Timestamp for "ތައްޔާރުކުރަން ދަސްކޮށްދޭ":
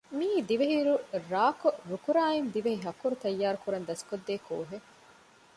3.23-4.33